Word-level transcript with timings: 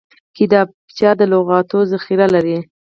کتابچه 0.37 1.09
د 1.19 1.21
لغتونو 1.31 1.89
ذخیره 1.91 2.27
لري 2.35 2.57